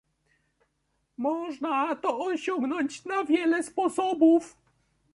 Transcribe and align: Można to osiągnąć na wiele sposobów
Można 1.17 1.95
to 1.95 2.19
osiągnąć 2.19 3.05
na 3.05 3.23
wiele 3.23 3.63
sposobów 3.63 4.57